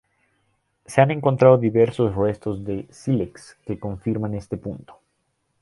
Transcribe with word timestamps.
Se 0.87 0.99
han 0.99 1.11
encontrado 1.11 1.59
diversos 1.59 2.15
restos 2.15 2.63
de 2.63 2.87
sílex 2.89 3.59
que 3.67 3.77
confirman 3.79 4.33
este 4.33 4.57
punto. 4.57 4.99